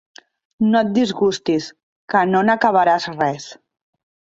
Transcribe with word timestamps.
No 0.69 0.81
et 0.85 0.89
disgustis, 0.95 1.69
que 2.15 2.25
no 2.33 2.45
n'acabaràs 2.51 3.11
res. 3.23 3.51